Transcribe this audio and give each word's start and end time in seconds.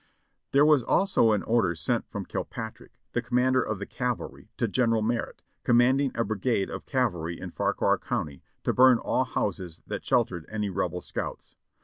There 0.51 0.65
was 0.65 0.81
also 0.81 1.31
an 1.31 1.43
order 1.43 1.75
sent 1.75 2.07
from 2.09 2.25
Kilpatrick, 2.25 2.97
the 3.11 3.21
commander 3.21 3.61
of 3.61 3.77
the 3.77 3.85
cavalry, 3.85 4.49
to 4.57 4.67
General 4.67 5.03
Merritt, 5.03 5.43
commanding 5.63 6.11
a 6.15 6.23
brigade 6.23 6.71
of 6.71 6.87
cavalry 6.87 7.39
in 7.39 7.51
Fauquier 7.51 7.99
County, 7.99 8.41
to 8.63 8.73
burn 8.73 8.97
all 8.97 9.25
houses 9.25 9.83
that 9.85 10.03
sheltered 10.03 10.47
any 10.49 10.71
Rebel 10.71 11.01
scouts. 11.01 11.53